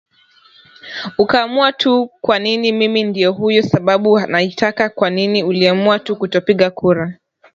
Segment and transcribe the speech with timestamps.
[1.17, 7.13] ukaamua tu kwanini mimi ndio hiyo sababu naitaka kwa nini uliamua tu kutopiga kura